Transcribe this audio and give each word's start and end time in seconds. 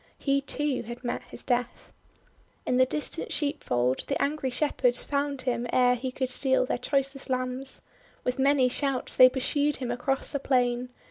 He, 0.17 0.41
too, 0.41 0.81
had 0.81 1.03
met 1.03 1.21
his 1.25 1.43
death. 1.43 1.93
In 2.65 2.77
the 2.77 2.87
distant 2.87 3.31
sheepfold 3.31 3.99
the 4.07 4.19
angry 4.19 4.49
Shepherds 4.49 5.03
found 5.03 5.43
him 5.43 5.67
ere 5.71 5.93
he 5.93 6.11
could 6.11 6.31
steal 6.31 6.65
their 6.65 6.79
choicest 6.79 7.29
lambs. 7.29 7.83
With 8.23 8.39
many 8.39 8.67
shouts 8.67 9.15
they 9.15 9.29
pursued 9.29 9.75
him 9.75 9.91
across 9.91 10.31
the 10.31 10.39
plain. 10.39 10.89